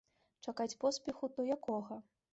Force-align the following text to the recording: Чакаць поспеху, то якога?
Чакаць 0.47 0.75
поспеху, 0.85 1.29
то 1.37 1.49
якога? 1.57 2.03